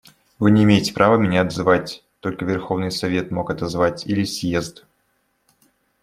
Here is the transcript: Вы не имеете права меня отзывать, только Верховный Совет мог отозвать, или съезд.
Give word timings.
Вы 0.39 0.49
не 0.49 0.63
имеете 0.63 0.93
права 0.95 1.15
меня 1.17 1.41
отзывать, 1.43 2.03
только 2.21 2.43
Верховный 2.43 2.89
Совет 2.89 3.29
мог 3.29 3.51
отозвать, 3.51 4.07
или 4.07 4.23
съезд. 4.23 4.87